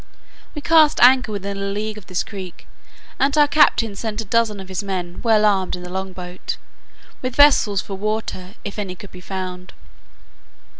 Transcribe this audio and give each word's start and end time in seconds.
We 0.55 0.61
cast 0.63 0.99
anchor 0.99 1.31
within 1.31 1.57
a 1.57 1.61
league 1.73 1.95
of 1.99 2.07
this 2.07 2.23
creek, 2.23 2.65
and 3.19 3.37
our 3.37 3.47
captain 3.47 3.95
sent 3.95 4.19
a 4.19 4.25
dozen 4.25 4.59
of 4.59 4.67
his 4.67 4.81
men 4.81 5.19
well 5.21 5.45
armed 5.45 5.75
in 5.75 5.83
the 5.83 5.91
long 5.91 6.11
boat, 6.11 6.57
with 7.21 7.35
vessels 7.35 7.81
for 7.83 7.93
water, 7.93 8.55
if 8.65 8.79
any 8.79 8.95
could 8.95 9.11
be 9.11 9.21
found. 9.21 9.73